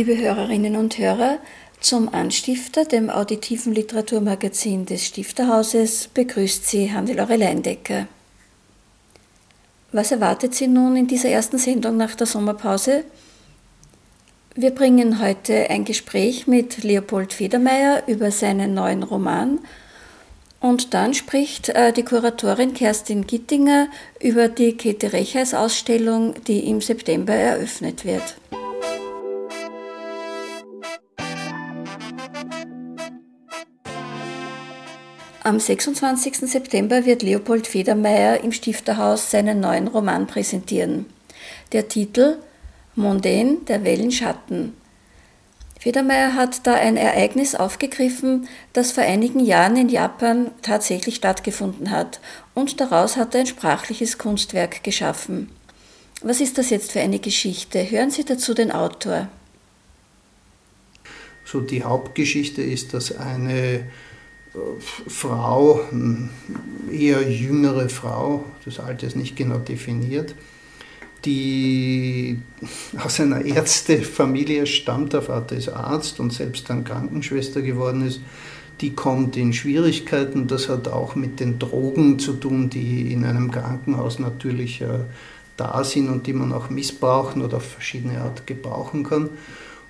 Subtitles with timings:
[0.00, 1.40] Liebe Hörerinnen und Hörer,
[1.78, 8.06] zum Anstifter, dem auditiven Literaturmagazin des Stifterhauses, begrüßt Sie Hannelore Leindecker.
[9.92, 13.04] Was erwartet Sie nun in dieser ersten Sendung nach der Sommerpause?
[14.54, 19.58] Wir bringen heute ein Gespräch mit Leopold Federmeier über seinen neuen Roman
[20.60, 23.88] und dann spricht äh, die Kuratorin Kerstin Gittinger
[24.18, 28.36] über die Käthe Rechers Ausstellung, die im September eröffnet wird.
[35.50, 36.48] Am 26.
[36.48, 41.06] September wird Leopold Federmeier im Stifterhaus seinen neuen Roman präsentieren.
[41.72, 42.36] Der Titel
[42.94, 44.74] Mondaine, der Wellenschatten.
[45.76, 52.20] Federmeier hat da ein Ereignis aufgegriffen, das vor einigen Jahren in Japan tatsächlich stattgefunden hat
[52.54, 55.50] und daraus hat er ein sprachliches Kunstwerk geschaffen.
[56.22, 57.90] Was ist das jetzt für eine Geschichte?
[57.90, 59.28] Hören Sie dazu den Autor.
[61.44, 63.90] So die Hauptgeschichte ist, dass eine
[65.06, 65.80] Frau,
[66.90, 70.34] eher jüngere Frau, das Alter ist nicht genau definiert,
[71.24, 72.38] die
[72.98, 78.20] aus einer Ärztefamilie stammt, der Vater ist Arzt und selbst dann Krankenschwester geworden ist,
[78.80, 80.46] die kommt in Schwierigkeiten.
[80.46, 85.00] Das hat auch mit den Drogen zu tun, die in einem Krankenhaus natürlich äh,
[85.56, 89.28] da sind und die man auch missbrauchen oder auf verschiedene Art gebrauchen kann.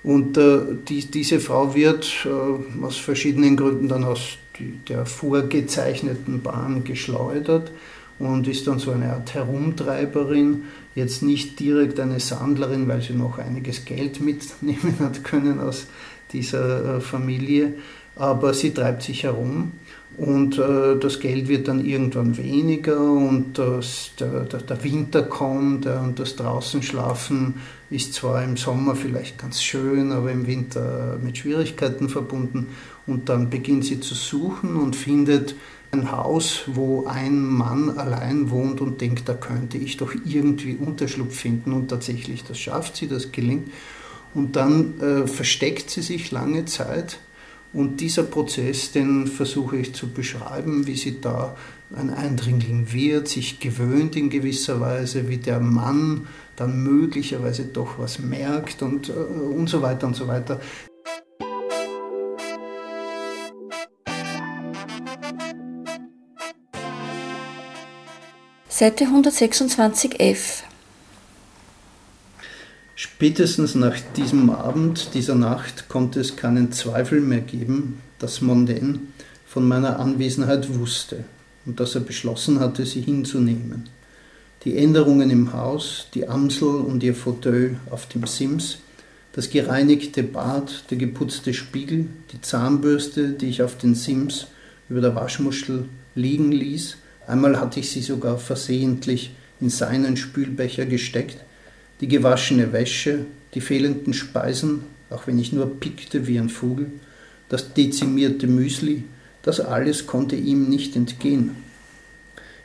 [0.03, 6.83] Und äh, die, diese Frau wird äh, aus verschiedenen Gründen dann aus der vorgezeichneten Bahn
[6.83, 7.71] geschleudert
[8.19, 10.63] und ist dann so eine Art Herumtreiberin,
[10.95, 15.87] jetzt nicht direkt eine Sandlerin, weil sie noch einiges Geld mitnehmen hat können aus
[16.31, 17.73] dieser äh, Familie,
[18.15, 19.71] aber sie treibt sich herum
[20.17, 25.97] und äh, das Geld wird dann irgendwann weniger und das, der, der, Winter kommt äh,
[25.97, 27.55] und das Draußenschlafen
[27.89, 32.67] ist zwar im Sommer vielleicht ganz schön, aber im Winter mit Schwierigkeiten verbunden.
[33.05, 35.55] Und dann beginnt sie zu suchen und findet
[35.91, 41.35] ein Haus, wo ein Mann allein wohnt und denkt, da könnte ich doch irgendwie Unterschlupf
[41.35, 41.73] finden.
[41.73, 43.69] Und tatsächlich, das schafft sie, das gelingt.
[44.33, 47.19] Und dann äh, versteckt sie sich lange Zeit.
[47.73, 51.55] Und dieser Prozess, den versuche ich zu beschreiben, wie sie da
[51.95, 58.19] ein Eindringling wird, sich gewöhnt in gewisser Weise, wie der Mann dann möglicherweise doch was
[58.19, 60.59] merkt und, äh, und so weiter und so weiter.
[68.67, 70.63] Seite 126f.
[73.03, 78.99] Spätestens nach diesem Abend, dieser Nacht, konnte es keinen Zweifel mehr geben, dass Mondaine
[79.43, 81.23] von meiner Anwesenheit wusste
[81.65, 83.89] und dass er beschlossen hatte, sie hinzunehmen.
[84.65, 88.77] Die Änderungen im Haus, die Amsel und ihr Fauteuil auf dem Sims,
[89.33, 94.45] das gereinigte Bad, der geputzte Spiegel, die Zahnbürste, die ich auf den Sims
[94.89, 101.37] über der Waschmuschel liegen ließ, Einmal hatte ich sie sogar versehentlich in seinen Spülbecher gesteckt.
[102.01, 106.87] Die gewaschene Wäsche, die fehlenden Speisen, auch wenn ich nur pickte wie ein Vogel,
[107.49, 109.03] das dezimierte Müsli,
[109.43, 111.55] das alles konnte ihm nicht entgehen.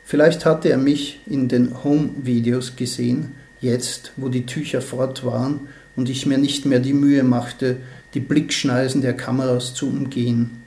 [0.03, 6.09] Vielleicht hatte er mich in den Home-Videos gesehen, jetzt, wo die Tücher fort waren und
[6.09, 7.77] ich mir nicht mehr die Mühe machte,
[8.13, 10.63] die Blickschneisen der Kameras zu umgehen.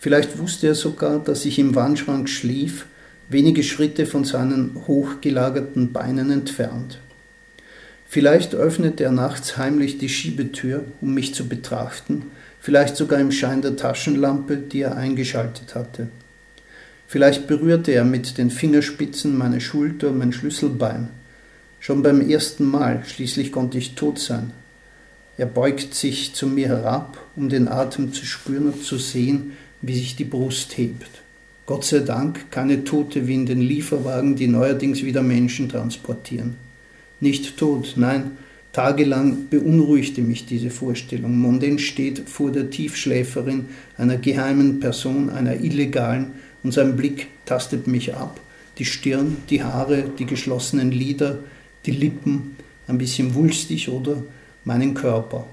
[0.00, 2.86] Vielleicht wusste er sogar, dass ich im Wandschrank schlief,
[3.28, 6.98] wenige Schritte von seinen hochgelagerten Beinen entfernt.
[8.12, 12.24] Vielleicht öffnete er nachts heimlich die Schiebetür, um mich zu betrachten,
[12.60, 16.08] vielleicht sogar im Schein der Taschenlampe, die er eingeschaltet hatte.
[17.06, 21.08] Vielleicht berührte er mit den Fingerspitzen meine Schulter mein Schlüsselbein.
[21.80, 24.52] Schon beim ersten Mal, schließlich konnte ich tot sein.
[25.38, 29.94] Er beugt sich zu mir herab, um den Atem zu spüren und zu sehen, wie
[29.94, 31.22] sich die Brust hebt.
[31.64, 36.71] Gott sei Dank keine Tote wie in den Lieferwagen, die neuerdings wieder Menschen transportieren.
[37.22, 38.32] Nicht tot, nein,
[38.72, 41.38] tagelang beunruhigte mich diese Vorstellung.
[41.38, 43.66] Monden steht vor der Tiefschläferin,
[43.96, 46.32] einer geheimen Person, einer illegalen,
[46.64, 48.40] und sein Blick tastet mich ab,
[48.76, 51.38] Die Stirn, die Haare, die geschlossenen Lider,
[51.86, 52.56] die Lippen,
[52.88, 54.24] ein bisschen wulstig oder
[54.64, 55.46] meinen Körper.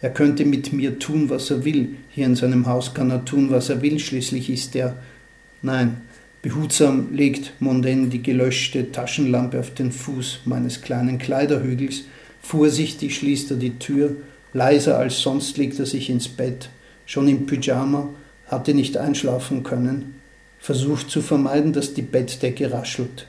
[0.00, 1.90] Er könnte mit mir tun, was er will.
[2.08, 4.00] Hier in seinem Haus kann er tun, was er will.
[4.00, 4.96] Schließlich ist er.
[5.62, 6.00] Nein,
[6.42, 12.04] behutsam legt Monden die gelöschte Taschenlampe auf den Fuß meines kleinen Kleiderhügels.
[12.42, 14.16] Vorsichtig schließt er die Tür.
[14.52, 16.70] Leiser als sonst legt er sich ins Bett.
[17.06, 18.08] Schon im Pyjama,
[18.46, 20.20] hatte nicht einschlafen können.
[20.58, 23.26] Versucht zu vermeiden, dass die Bettdecke raschelt.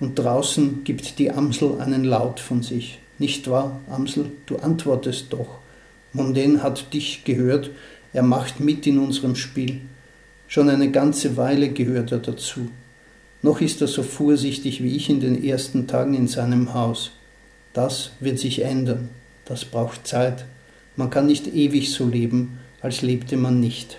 [0.00, 3.00] Und draußen gibt die Amsel einen Laut von sich.
[3.18, 4.30] Nicht wahr, Amsel?
[4.46, 5.58] Du antwortest doch.
[6.12, 7.70] Monden hat dich gehört,
[8.12, 9.80] er macht mit in unserem Spiel.
[10.50, 12.70] Schon eine ganze Weile gehört er dazu.
[13.42, 17.10] Noch ist er so vorsichtig wie ich in den ersten Tagen in seinem Haus.
[17.74, 19.10] Das wird sich ändern.
[19.44, 20.46] Das braucht Zeit.
[20.96, 23.98] Man kann nicht ewig so leben, als lebte man nicht.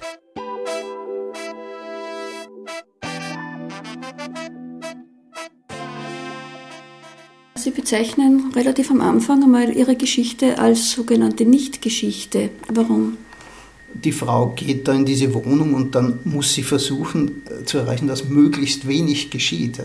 [7.53, 12.49] Sie bezeichnen relativ am Anfang einmal Ihre Geschichte als sogenannte Nicht-Geschichte.
[12.69, 13.17] Warum?
[13.93, 18.07] Die Frau geht da in diese Wohnung und dann muss sie versuchen äh, zu erreichen,
[18.07, 19.81] dass möglichst wenig geschieht.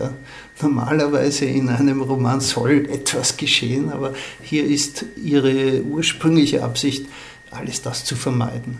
[0.61, 7.05] Normalerweise in einem Roman soll etwas geschehen, aber hier ist ihre ursprüngliche Absicht,
[7.51, 8.77] alles das zu vermeiden.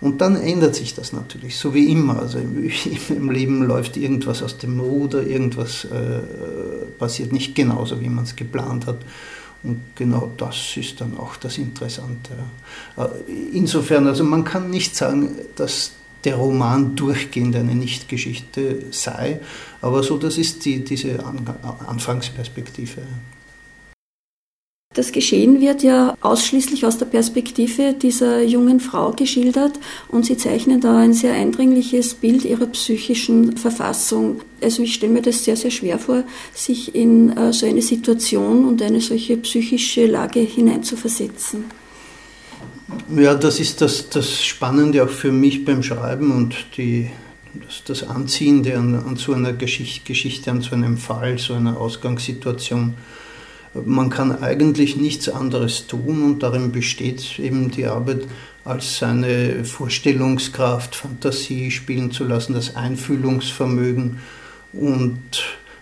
[0.00, 2.20] Und dann ändert sich das natürlich, so wie immer.
[2.20, 2.70] Also im,
[3.08, 6.20] im Leben läuft irgendwas aus dem Ruder, irgendwas äh,
[6.98, 8.98] passiert nicht genauso, wie man es geplant hat.
[9.62, 12.32] Und genau das ist dann auch das Interessante.
[12.96, 13.06] Äh,
[13.52, 15.92] insofern, also man kann nicht sagen, dass
[16.24, 19.40] der Roman durchgehend eine Nichtgeschichte sei,
[19.80, 21.24] aber so, das ist die, diese
[21.86, 23.02] Anfangsperspektive.
[24.96, 29.72] Das Geschehen wird ja ausschließlich aus der Perspektive dieser jungen Frau geschildert
[30.08, 34.40] und Sie zeichnen da ein sehr eindringliches Bild ihrer psychischen Verfassung.
[34.62, 38.64] Also ich stelle mir das sehr, sehr schwer vor, sich in äh, so eine Situation
[38.64, 41.64] und eine solche psychische Lage hineinzuversetzen.
[43.14, 47.10] Ja, das ist das, das Spannende auch für mich beim Schreiben und die,
[47.52, 51.78] das, das Anziehende an, an so einer Geschichte, Geschichte, an so einem Fall, so einer
[51.78, 52.94] Ausgangssituation
[53.84, 58.26] man kann eigentlich nichts anderes tun und darin besteht eben die Arbeit,
[58.64, 64.18] als seine Vorstellungskraft, Fantasie spielen zu lassen, das Einfühlungsvermögen
[64.72, 65.20] und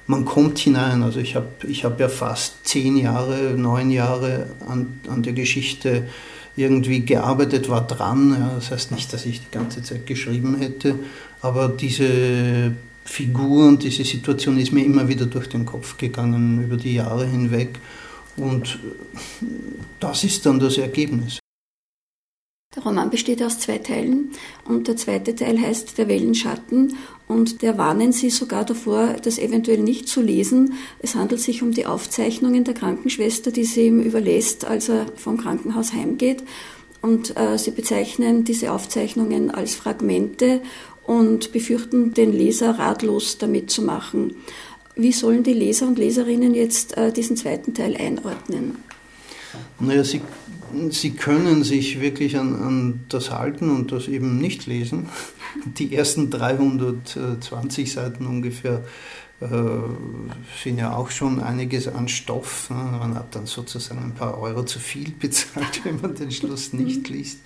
[0.07, 1.03] man kommt hinein.
[1.03, 6.05] Also ich habe ich hab ja fast zehn Jahre, neun Jahre an, an der Geschichte
[6.57, 8.37] irgendwie gearbeitet, war dran.
[8.39, 10.97] Ja, das heißt nicht, dass ich die ganze Zeit geschrieben hätte,
[11.41, 12.73] aber diese
[13.05, 17.27] Figur und diese Situation ist mir immer wieder durch den Kopf gegangen über die Jahre
[17.27, 17.79] hinweg.
[18.37, 18.79] Und
[20.01, 21.39] das ist dann das Ergebnis.
[22.75, 24.33] Der Roman besteht aus zwei Teilen
[24.65, 26.97] und der zweite Teil heißt Der Wellenschatten
[27.29, 30.75] und der warnen Sie sogar davor, das eventuell nicht zu lesen.
[30.99, 35.37] Es handelt sich um die Aufzeichnungen der Krankenschwester, die sie ihm überlässt, als er vom
[35.37, 36.43] Krankenhaus heimgeht.
[37.01, 40.61] Und äh, sie bezeichnen diese Aufzeichnungen als Fragmente
[41.07, 44.35] und befürchten, den Leser ratlos damit zu machen.
[44.97, 48.77] Wie sollen die Leser und Leserinnen jetzt äh, diesen zweiten Teil einordnen?
[49.81, 50.21] Naja, sie,
[50.91, 55.09] sie können sich wirklich an, an das halten und das eben nicht lesen.
[55.65, 58.85] Die ersten 320 Seiten ungefähr
[59.41, 59.47] äh,
[60.63, 62.71] sind ja auch schon einiges an Stoff.
[62.71, 62.77] Ne?
[62.77, 67.09] Man hat dann sozusagen ein paar Euro zu viel bezahlt, wenn man den Schluss nicht
[67.09, 67.41] liest.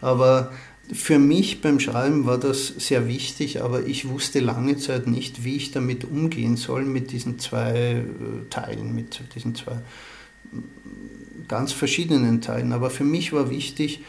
[0.00, 0.52] Aber
[0.92, 5.56] für mich beim Schreiben war das sehr wichtig, aber ich wusste lange Zeit nicht, wie
[5.56, 8.04] ich damit umgehen soll, mit diesen zwei äh,
[8.50, 12.72] Teilen, mit diesen zwei mm, ganz verschiedenen Teilen.
[12.72, 14.00] Aber für mich war wichtig,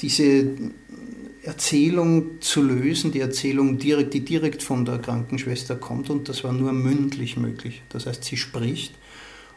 [0.00, 0.48] diese
[1.42, 6.52] Erzählung zu lösen, die Erzählung, direkt, die direkt von der Krankenschwester kommt und das war
[6.52, 7.82] nur mündlich möglich.
[7.88, 8.94] Das heißt, sie spricht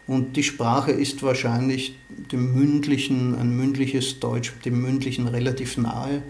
[0.06, 1.98] und die Sprache ist wahrscheinlich
[2.32, 6.22] dem mündlichen, ein mündliches Deutsch, dem mündlichen relativ nahe.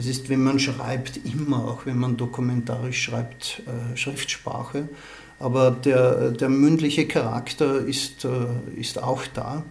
[0.00, 4.88] Es ist, wenn man schreibt, immer, auch wenn man dokumentarisch schreibt, äh, Schriftsprache.
[5.38, 9.62] Aber der, der mündliche Charakter ist, äh, ist auch da.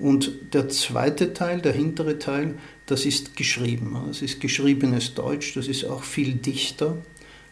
[0.00, 3.96] Und der zweite Teil, der hintere Teil, das ist geschrieben.
[4.08, 6.96] Das ist geschriebenes Deutsch, das ist auch viel dichter.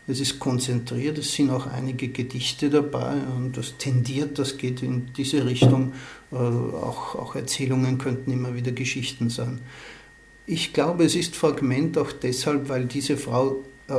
[0.09, 5.13] Es ist konzentriert, es sind auch einige Gedichte dabei und das tendiert, das geht in
[5.17, 5.93] diese Richtung.
[6.33, 9.61] Äh, auch, auch Erzählungen könnten immer wieder Geschichten sein.
[10.53, 13.93] Ich glaube, es ist Fragment auch deshalb, weil diese Frau äh,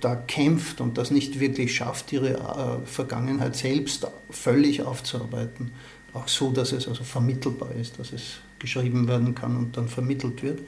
[0.00, 5.72] da kämpft und das nicht wirklich schafft, ihre äh, Vergangenheit selbst völlig aufzuarbeiten.
[6.12, 10.44] Auch so, dass es also vermittelbar ist, dass es geschrieben werden kann und dann vermittelt
[10.44, 10.60] wird.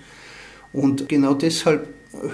[0.72, 1.86] Und genau deshalb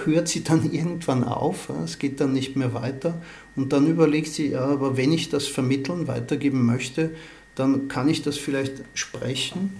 [0.05, 3.21] hört sie dann irgendwann auf, es geht dann nicht mehr weiter
[3.55, 7.11] und dann überlegt sie, ja, aber wenn ich das vermitteln, weitergeben möchte,
[7.53, 9.79] dann kann ich das vielleicht sprechen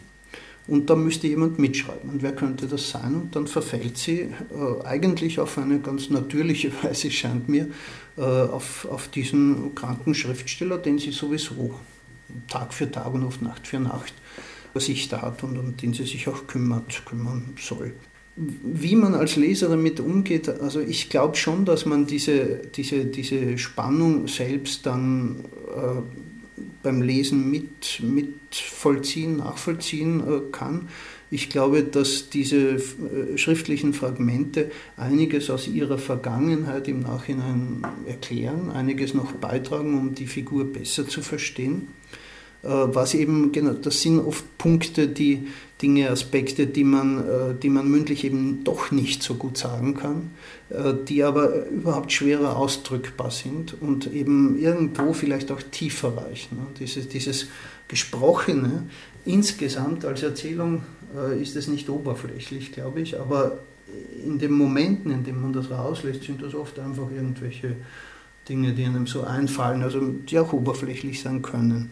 [0.68, 2.10] und da müsste jemand mitschreiben.
[2.10, 3.16] Und wer könnte das sein?
[3.16, 7.68] Und dann verfällt sie äh, eigentlich auf eine ganz natürliche Weise, scheint mir,
[8.18, 11.80] äh, auf, auf diesen kranken Schriftsteller, den sie sowieso
[12.48, 14.14] Tag für Tag und oft Nacht für Nacht
[14.80, 17.94] sich da hat und um den sie sich auch kümmert, kümmern soll.
[18.36, 23.58] Wie man als Leser damit umgeht, also ich glaube schon, dass man diese, diese, diese
[23.58, 26.02] Spannung selbst dann äh,
[26.86, 30.88] beim Lesen mit, mit vollziehen, nachvollziehen äh, kann.
[31.32, 39.16] Ich glaube, dass diese äh, schriftlichen Fragmente einiges aus ihrer Vergangenheit im Nachhinein erklären, einiges
[39.16, 41.88] noch beitragen, um die Figur besser zu verstehen.
[42.66, 45.48] Äh, was eben, genau, das sind oft Punkte, die
[45.82, 50.32] Dinge, Aspekte, die man, äh, die man mündlich eben doch nicht so gut sagen kann,
[50.70, 56.58] äh, die aber überhaupt schwerer ausdrückbar sind und eben irgendwo vielleicht auch tiefer reichen.
[56.80, 57.48] Dieses, dieses
[57.88, 58.84] Gesprochene
[59.26, 60.84] insgesamt als Erzählung
[61.40, 63.60] ist es nicht oberflächlich, glaube ich, aber
[64.26, 67.76] in den Momenten, in denen man das rauslässt, sind das oft einfach irgendwelche
[68.50, 71.92] Dinge, die einem so einfallen, also die auch oberflächlich sein können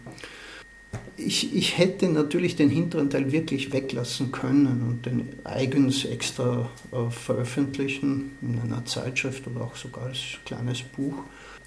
[1.18, 7.10] ich, ich hätte natürlich den hinteren Teil wirklich weglassen können und den eigens extra äh,
[7.10, 11.16] veröffentlichen in einer Zeitschrift oder auch sogar als kleines Buch.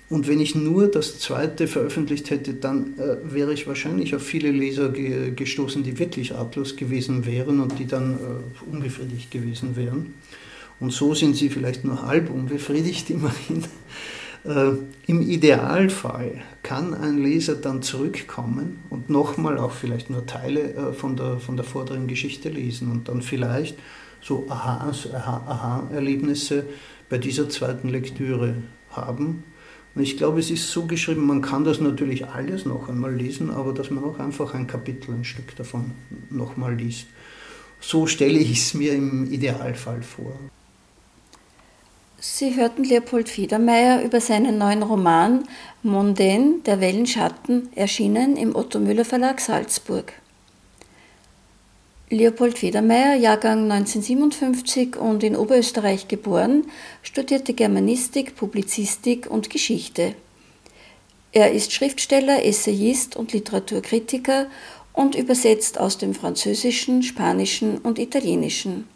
[0.08, 4.50] Und wenn ich nur das zweite veröffentlicht hätte, dann äh, wäre ich wahrscheinlich auf viele
[4.52, 10.14] Leser ge gestoßen, die wirklich artlos gewesen wären und die dann äh, unbefriedigt gewesen wären.
[10.78, 13.64] Und so sind sie vielleicht nur halb unbefriedigt immerhin.
[14.46, 14.72] Äh,
[15.06, 21.16] Im Idealfall kann ein Leser dann zurückkommen und nochmal auch vielleicht nur Teile äh, von,
[21.16, 23.76] der, von der vorderen Geschichte lesen und dann vielleicht
[24.20, 26.64] so Aha-Erlebnisse Aha
[27.08, 28.54] bei dieser zweiten Lektüre
[28.90, 29.44] haben.
[29.94, 33.50] Und ich glaube, es ist so geschrieben, man kann das natürlich alles noch einmal lesen,
[33.50, 35.92] aber dass man auch einfach ein Kapitel, ein Stück davon
[36.30, 37.06] nochmal liest.
[37.80, 40.38] So stelle ich es mir im Idealfall vor.
[42.28, 45.44] Sie hörten Leopold Fiedermeier über seinen neuen Roman
[45.82, 50.12] Mondaine, der Wellenschatten, erschienen im Otto Müller Verlag Salzburg.
[52.10, 56.66] Leopold Federmeier, Jahrgang 1957 und in Oberösterreich geboren,
[57.02, 60.14] studierte Germanistik, Publizistik und Geschichte.
[61.32, 64.46] Er ist Schriftsteller, Essayist und Literaturkritiker
[64.92, 68.95] und übersetzt aus dem Französischen, Spanischen und Italienischen.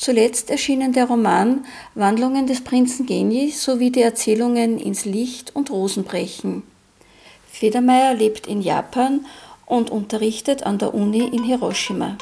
[0.00, 6.62] Zuletzt erschienen der Roman Wandlungen des Prinzen Genji sowie die Erzählungen Ins Licht und Rosenbrechen.
[7.46, 9.26] Federmeier lebt in Japan
[9.66, 12.16] und unterrichtet an der Uni in Hiroshima.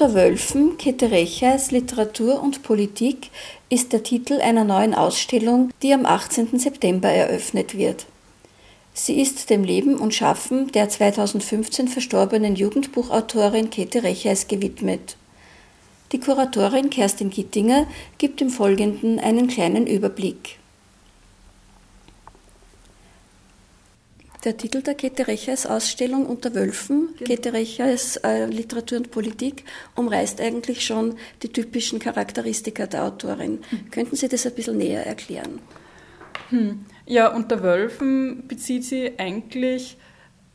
[0.00, 3.30] Unter Wölfen, Käthe Rechers Literatur und Politik
[3.68, 6.56] ist der Titel einer neuen Ausstellung, die am 18.
[6.56, 8.06] September eröffnet wird.
[8.94, 15.16] Sie ist dem Leben und Schaffen der 2015 verstorbenen Jugendbuchautorin Käthe Rechers gewidmet.
[16.12, 17.88] Die Kuratorin Kerstin Gittinger
[18.18, 20.60] gibt im Folgenden einen kleinen Überblick.
[24.44, 27.28] Der Titel der Käthe Rechers Ausstellung unter Wölfen, genau.
[27.28, 29.64] Käthe Rechers äh, Literatur und Politik,
[29.96, 33.60] umreißt eigentlich schon die typischen Charakteristika der Autorin.
[33.70, 33.90] Hm.
[33.90, 35.60] Könnten Sie das ein bisschen näher erklären?
[36.50, 36.84] Hm.
[37.04, 39.96] Ja, unter Wölfen bezieht sie eigentlich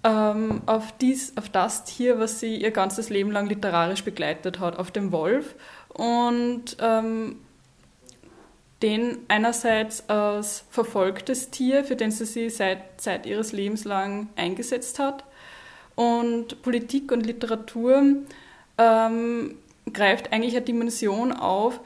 [0.03, 4.77] ähm, auf, dies, auf das Tier, was sie ihr ganzes Leben lang literarisch begleitet hat,
[4.77, 5.55] auf den Wolf.
[5.89, 7.37] Und ähm,
[8.83, 14.99] den einerseits als verfolgtes Tier, für den sie sich seit, seit ihres Lebens lang eingesetzt
[14.99, 15.23] hat.
[15.95, 18.17] Und Politik und Literatur
[18.77, 19.55] ähm,
[19.91, 21.79] greift eigentlich eine Dimension auf,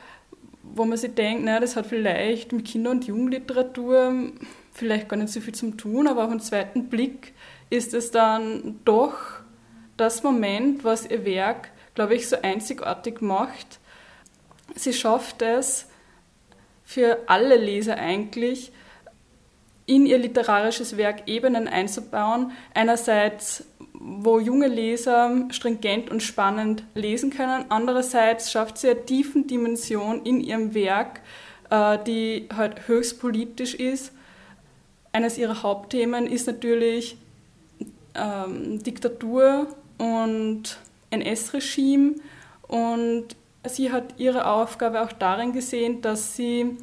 [0.64, 4.32] wo man sich denkt, naja, das hat vielleicht mit Kinder- und Jugendliteratur
[4.74, 7.34] vielleicht gar nicht so viel zu tun, aber auf den zweiten Blick
[7.70, 9.18] ist es dann doch
[9.98, 13.80] das Moment, was ihr Werk, glaube ich, so einzigartig macht.
[14.76, 15.88] Sie schafft es,
[16.88, 18.72] für alle Leser eigentlich,
[19.88, 22.52] in ihr literarisches Werk Ebenen einzubauen.
[22.74, 27.66] Einerseits, wo junge Leser stringent und spannend lesen können.
[27.68, 31.20] Andererseits schafft sie eine tiefen Dimension in ihrem Werk,
[31.70, 34.14] äh, die halt höchst politisch ist.
[35.12, 37.18] Eines ihrer Hauptthemen ist natürlich
[38.16, 39.68] ähm, Diktatur
[39.98, 40.80] und
[41.10, 42.16] NS-Regime.
[42.70, 43.36] Und
[43.70, 46.78] sie hat ihre Aufgabe auch darin gesehen, dass sie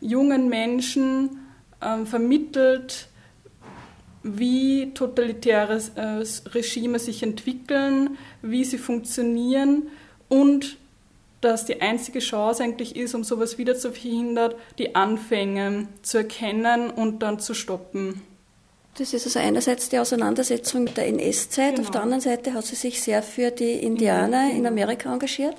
[0.00, 1.40] jungen Menschen
[1.82, 3.08] ähm, vermittelt,
[4.22, 9.88] wie totalitäre äh, Regime sich entwickeln, wie sie funktionieren
[10.28, 10.78] und
[11.42, 16.90] dass die einzige Chance eigentlich ist, um sowas wieder zu verhindern, die Anfänge zu erkennen
[16.90, 18.22] und dann zu stoppen.
[18.96, 21.82] Das ist also einerseits die Auseinandersetzung mit der NS-Zeit, genau.
[21.82, 25.56] auf der anderen Seite hat sie sich sehr für die Indianer in Amerika engagiert.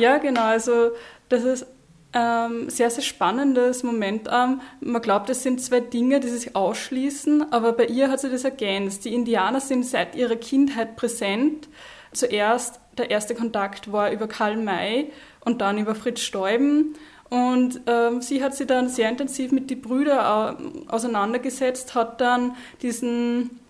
[0.00, 0.44] Ja, genau.
[0.44, 0.92] Also
[1.28, 1.66] das ist
[2.12, 4.28] ähm, sehr, sehr spannendes Moment.
[4.32, 8.30] Ähm, man glaubt, es sind zwei Dinge, die sich ausschließen, aber bei ihr hat sie
[8.30, 9.04] das ergänzt.
[9.04, 11.68] Die Indianer sind seit ihrer Kindheit präsent.
[12.12, 15.12] Zuerst der erste Kontakt war über Karl May
[15.44, 16.94] und dann über Fritz Steuben.
[17.28, 20.56] Und ähm, sie hat sich dann sehr intensiv mit den Brüdern
[20.88, 23.60] äh, auseinandergesetzt, hat dann diesen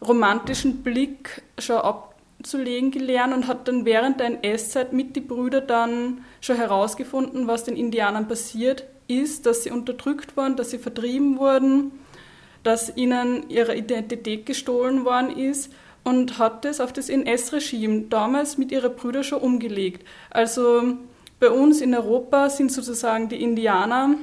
[0.00, 2.11] romantischen Blick schon ab
[2.44, 7.46] zu legen gelernt und hat dann während der NS-Zeit mit den Brüdern dann schon herausgefunden,
[7.46, 11.92] was den Indianern passiert ist, dass sie unterdrückt wurden, dass sie vertrieben wurden,
[12.62, 15.72] dass ihnen ihre Identität gestohlen worden ist
[16.04, 20.06] und hat das auf das NS-Regime damals mit ihren Brüdern schon umgelegt.
[20.30, 20.94] Also
[21.40, 24.16] bei uns in Europa sind sozusagen die Indianer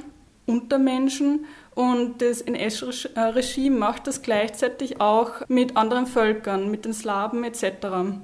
[0.46, 8.18] Untermenschen und das NS-Regime macht das gleichzeitig auch mit anderen Völkern, mit den Slawen etc.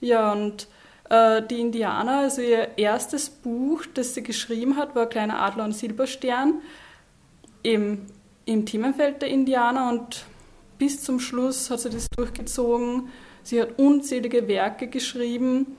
[0.00, 0.66] Ja, und
[1.08, 5.72] äh, die Indianer, also ihr erstes Buch, das sie geschrieben hat, war Kleiner Adler und
[5.72, 6.54] Silberstern,
[7.62, 8.06] im,
[8.44, 10.24] im Themenfeld der Indianer und
[10.78, 13.08] bis zum Schluss hat sie das durchgezogen.
[13.44, 15.76] Sie hat unzählige Werke geschrieben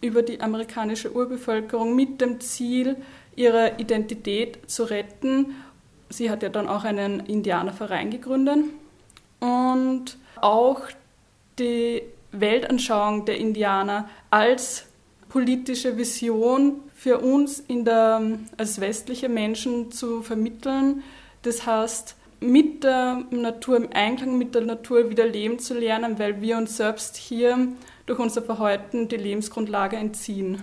[0.00, 2.96] über die amerikanische Urbevölkerung mit dem Ziel,
[3.36, 5.54] ihre Identität zu retten
[6.10, 8.58] sie hat ja dann auch einen Indianerverein gegründet
[9.40, 10.82] und auch
[11.58, 14.86] die Weltanschauung der Indianer als
[15.28, 18.20] politische Vision für uns der,
[18.56, 21.02] als westliche Menschen zu vermitteln.
[21.42, 26.40] Das heißt, mit der Natur, im Einklang mit der Natur wieder leben zu lernen, weil
[26.40, 27.68] wir uns selbst hier
[28.06, 30.62] durch unser Verhalten die Lebensgrundlage entziehen.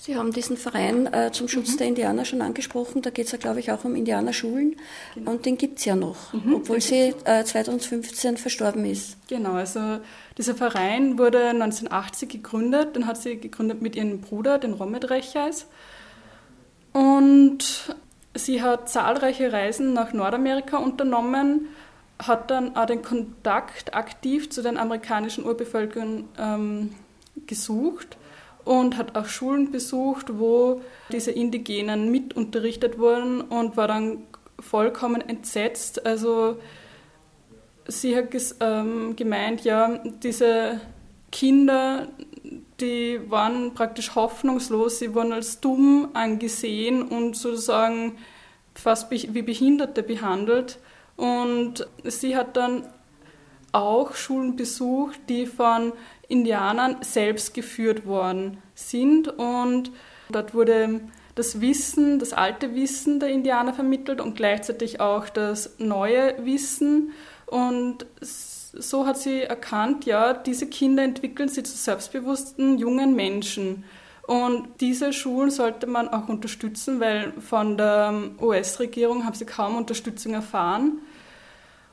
[0.00, 1.76] Sie haben diesen Verein äh, zum Schutz mhm.
[1.78, 3.02] der Indianer schon angesprochen.
[3.02, 4.76] Da geht es ja, glaube ich, auch um Indianerschulen.
[5.16, 5.32] Genau.
[5.32, 6.54] Und den gibt es ja noch, mhm.
[6.54, 9.16] obwohl sie äh, 2015 verstorben ist.
[9.28, 9.98] Genau, also
[10.38, 12.94] dieser Verein wurde 1980 gegründet.
[12.94, 15.66] Den hat sie gegründet mit ihrem Bruder, den Romet Rechais.
[16.92, 17.96] Und
[18.34, 21.66] sie hat zahlreiche Reisen nach Nordamerika unternommen,
[22.20, 26.94] hat dann auch den Kontakt aktiv zu den amerikanischen Urbevölkerungen ähm,
[27.48, 28.17] gesucht
[28.68, 34.24] und hat auch Schulen besucht, wo diese Indigenen mit unterrichtet wurden und war dann
[34.60, 36.04] vollkommen entsetzt.
[36.04, 36.58] Also
[37.86, 38.26] sie hat
[38.60, 40.82] ähm, gemeint, ja, diese
[41.32, 42.08] Kinder,
[42.78, 48.18] die waren praktisch hoffnungslos, sie wurden als dumm angesehen und sozusagen
[48.74, 50.78] fast wie Behinderte behandelt.
[51.16, 52.86] Und sie hat dann
[53.72, 55.94] auch Schulen besucht, die von
[56.28, 59.28] Indianern selbst geführt worden sind.
[59.28, 59.90] Und
[60.30, 61.00] dort wurde
[61.34, 67.12] das Wissen, das alte Wissen der Indianer vermittelt und gleichzeitig auch das neue Wissen.
[67.46, 73.84] Und so hat sie erkannt, ja, diese Kinder entwickeln sich zu selbstbewussten jungen Menschen.
[74.26, 80.34] Und diese Schulen sollte man auch unterstützen, weil von der US-Regierung haben sie kaum Unterstützung
[80.34, 80.98] erfahren.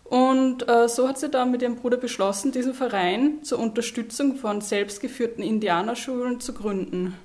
[0.05, 4.61] Und äh, so hat sie dann mit ihrem Bruder beschlossen, diesen Verein zur Unterstützung von
[4.61, 7.15] selbstgeführten Indianerschulen zu gründen.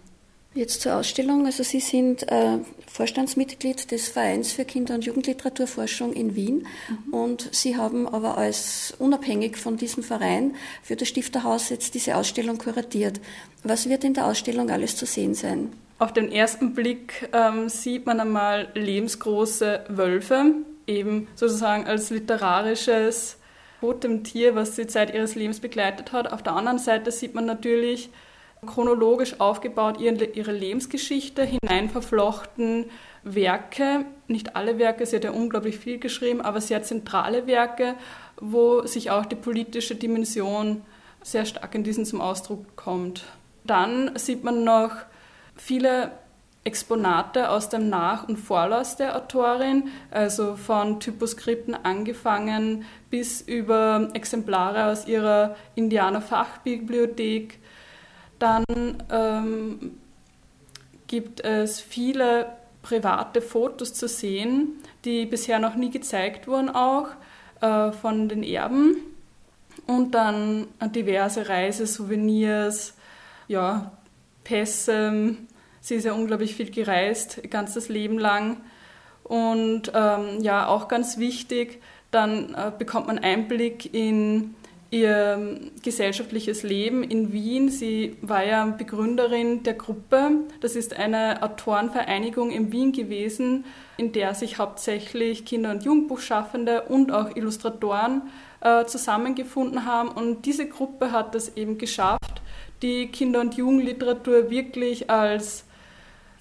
[0.52, 1.46] Jetzt zur Ausstellung.
[1.46, 7.14] Also Sie sind äh, Vorstandsmitglied des Vereins für Kinder- und Jugendliteraturforschung in Wien mhm.
[7.14, 12.58] und Sie haben aber als unabhängig von diesem Verein für das Stifterhaus jetzt diese Ausstellung
[12.58, 13.20] kuratiert.
[13.62, 15.70] Was wird in der Ausstellung alles zu sehen sein?
[16.00, 20.54] Auf den ersten Blick ähm, sieht man einmal lebensgroße Wölfe,
[20.90, 23.38] eben sozusagen als literarisches
[23.80, 26.32] Totemtier, was sie Zeit ihres Lebens begleitet hat.
[26.32, 28.10] Auf der anderen Seite sieht man natürlich
[28.66, 32.84] chronologisch aufgebaut ihre Lebensgeschichte hinein verflochten
[33.22, 37.94] Werke, nicht alle Werke, sie hat ja unglaublich viel geschrieben, aber sehr zentrale Werke,
[38.38, 40.82] wo sich auch die politische Dimension
[41.22, 43.24] sehr stark in diesen zum Ausdruck kommt.
[43.64, 44.92] Dann sieht man noch
[45.54, 46.12] viele
[46.62, 54.86] Exponate aus dem Nach- und Vorlass der Autorin, also von Typoskripten angefangen bis über Exemplare
[54.86, 57.58] aus ihrer Indianer-Fachbibliothek.
[58.38, 58.64] Dann
[59.10, 59.98] ähm,
[61.06, 62.46] gibt es viele
[62.82, 67.08] private Fotos zu sehen, die bisher noch nie gezeigt wurden, auch
[67.60, 68.96] äh, von den Erben.
[69.86, 72.94] Und dann diverse Reisesouvenirs,
[73.48, 73.92] ja,
[74.44, 75.36] Pässe,
[75.80, 78.58] Sie ist ja unglaublich viel gereist, ganzes Leben lang.
[79.24, 84.54] Und ähm, ja, auch ganz wichtig, dann äh, bekommt man Einblick in
[84.90, 87.68] ihr ähm, gesellschaftliches Leben in Wien.
[87.68, 90.32] Sie war ja Begründerin der Gruppe.
[90.60, 93.64] Das ist eine Autorenvereinigung in Wien gewesen,
[93.96, 98.22] in der sich hauptsächlich Kinder- und Jugendbuchschaffende und auch Illustratoren
[98.60, 100.08] äh, zusammengefunden haben.
[100.08, 102.42] Und diese Gruppe hat es eben geschafft,
[102.82, 105.64] die Kinder- und Jugendliteratur wirklich als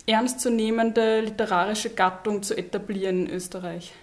[0.09, 3.93] ernstzunehmende literarische Gattung zu etablieren in Österreich.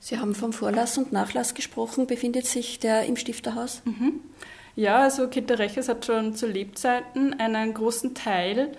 [0.00, 2.06] Sie haben vom Vorlass und Nachlass gesprochen.
[2.06, 3.82] Befindet sich der im Stifterhaus?
[3.84, 4.20] Mhm.
[4.76, 8.72] Ja, also Käthe Reches hat schon zu Lebzeiten einen großen Teil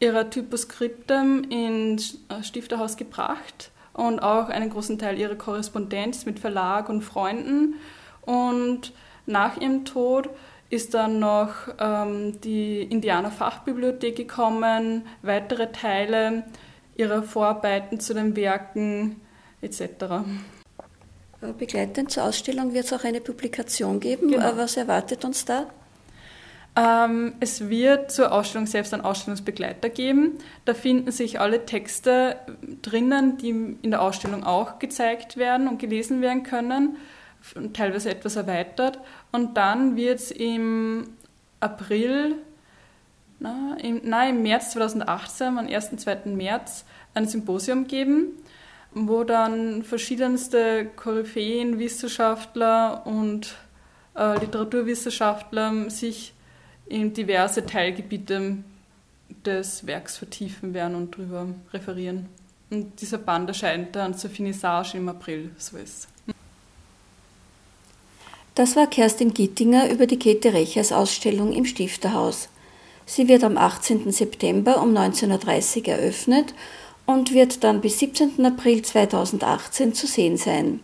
[0.00, 7.02] ihrer Typoskriptem ins Stifterhaus gebracht und auch einen großen Teil ihrer Korrespondenz mit Verlag und
[7.02, 7.74] Freunden.
[8.22, 8.92] Und
[9.26, 10.30] nach ihrem Tod
[10.70, 16.44] ist dann noch ähm, die Indianer Fachbibliothek gekommen, weitere Teile
[16.96, 19.20] ihrer Vorarbeiten zu den Werken
[19.62, 19.80] etc.
[21.40, 24.30] Äh, begleitend zur Ausstellung wird es auch eine Publikation geben.
[24.30, 24.56] Genau.
[24.56, 25.66] Was erwartet uns da?
[26.76, 30.38] Ähm, es wird zur Ausstellung selbst einen Ausstellungsbegleiter geben.
[30.66, 32.36] Da finden sich alle Texte
[32.82, 33.48] drinnen, die
[33.80, 36.98] in der Ausstellung auch gezeigt werden und gelesen werden können
[37.72, 38.98] teilweise etwas erweitert.
[39.32, 41.08] Und dann wird es im
[41.60, 42.36] April,
[43.40, 45.92] na im, na, im März 2018, am 1.
[45.92, 46.20] und 2.
[46.26, 48.28] März, ein Symposium geben,
[48.92, 53.56] wo dann verschiedenste Koryphäen, Wissenschaftler und
[54.16, 56.32] äh, Literaturwissenschaftler sich
[56.86, 58.58] in diverse Teilgebiete
[59.44, 62.26] des Werks vertiefen werden und darüber referieren.
[62.70, 66.08] Und dieser Band erscheint dann zur Finissage im April, so ist
[68.58, 72.48] das war Kerstin Gittinger über die Käthe Rechers Ausstellung im Stifterhaus.
[73.06, 74.10] Sie wird am 18.
[74.10, 76.54] September um 19.30 Uhr eröffnet
[77.06, 78.44] und wird dann bis 17.
[78.44, 80.80] April 2018 zu sehen sein.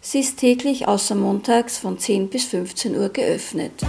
[0.00, 3.84] Sie ist täglich außer montags von 10 bis 15 Uhr geöffnet.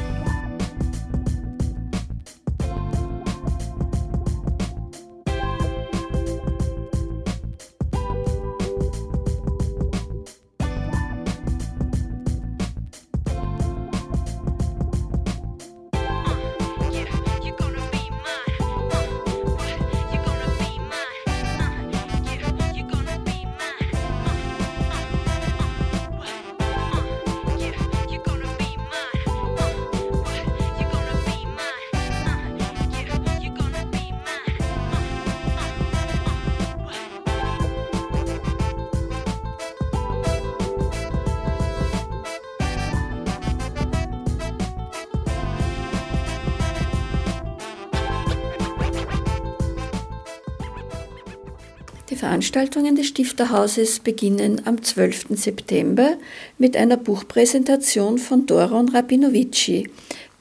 [52.16, 55.32] Die Veranstaltungen des Stifterhauses beginnen am 12.
[55.32, 56.14] September
[56.58, 59.90] mit einer Buchpräsentation von Doron Rabinovici.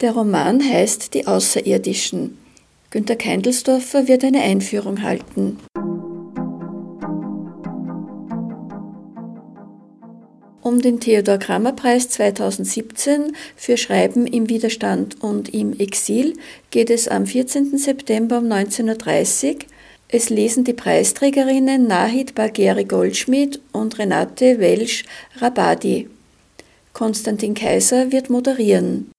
[0.00, 2.38] Der Roman heißt Die Außerirdischen.
[2.90, 5.58] Günter Keindelsdorfer wird eine Einführung halten.
[10.62, 16.34] Um den Theodor Kramer Preis 2017 für Schreiben im Widerstand und im Exil
[16.70, 17.76] geht es am 14.
[17.78, 19.58] September um 19.30 Uhr
[20.14, 25.04] es lesen die Preisträgerinnen Nahid Bagheri Goldschmidt und Renate Welsch
[25.38, 26.08] Rabadi.
[26.92, 29.10] Konstantin Kaiser wird moderieren.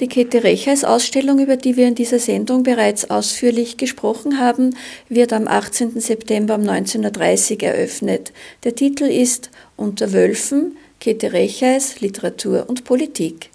[0.00, 4.74] Die Käthe Rechers Ausstellung, über die wir in dieser Sendung bereits ausführlich gesprochen haben,
[5.10, 6.00] wird am 18.
[6.00, 8.32] September um 19.30 Uhr eröffnet.
[8.64, 13.50] Der Titel ist Unter Wölfen, Käthe Rechers, Literatur und Politik.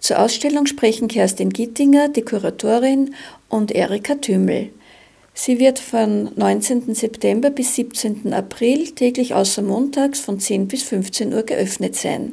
[0.00, 3.14] Zur Ausstellung sprechen Kerstin Gittinger, die Kuratorin,
[3.48, 4.70] und Erika Thümmel.
[5.34, 6.94] Sie wird von 19.
[6.94, 8.32] September bis 17.
[8.32, 12.32] April täglich außer montags von 10 bis 15 Uhr geöffnet sein.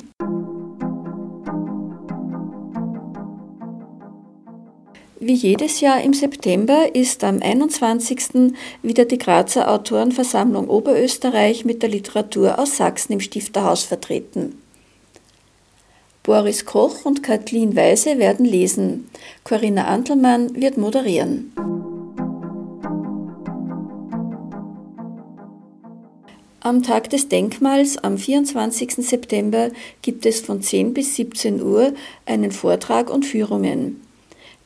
[5.20, 8.54] Wie jedes Jahr im September ist am 21.
[8.82, 14.56] wieder die Grazer Autorenversammlung Oberösterreich mit der Literatur aus Sachsen im Stifterhaus vertreten.
[16.28, 19.08] Boris Koch und Kathleen Weise werden lesen.
[19.46, 21.54] Corinna Antelmann wird moderieren.
[26.60, 28.96] Am Tag des Denkmals am 24.
[28.96, 29.70] September
[30.02, 31.94] gibt es von 10 bis 17 Uhr
[32.26, 34.02] einen Vortrag und Führungen.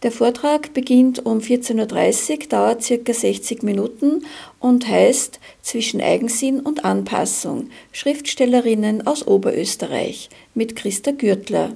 [0.04, 4.26] Der Vortrag beginnt um 14.30 Uhr, dauert circa 60 Minuten
[4.60, 11.76] und heißt Zwischen Eigensinn und Anpassung Schriftstellerinnen aus Oberösterreich mit Christa Gürtler.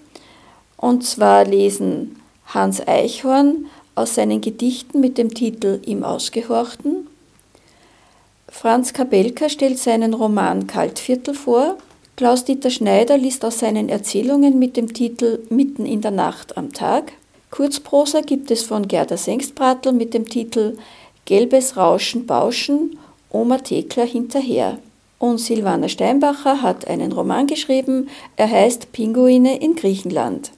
[0.77, 7.08] Und zwar lesen Hans Eichhorn aus seinen Gedichten mit dem Titel Im Ausgehorchten
[8.51, 11.77] Franz Kabelka stellt seinen Roman Kaltviertel vor.
[12.17, 17.13] Klaus-Dieter Schneider liest aus seinen Erzählungen mit dem Titel Mitten in der Nacht am Tag.
[17.51, 20.77] Kurzprosa gibt es von Gerda Sengstbratl mit dem Titel
[21.27, 22.99] Gelbes Rauschen Bauschen,
[23.31, 24.79] Oma Thekla hinterher.
[25.19, 30.53] Und Silvana Steinbacher hat einen Roman geschrieben, er heißt Pinguine in Griechenland.